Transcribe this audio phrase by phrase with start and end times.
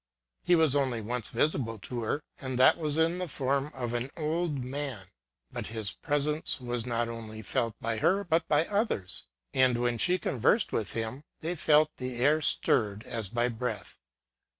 [0.41, 4.09] He was only once visible to her, and that was in the form of an
[4.17, 5.05] old man;
[5.51, 10.17] but his presence was not only felt by her, but by others; and when she
[10.17, 13.99] conversed with him, they felt the air stirred, as by breath.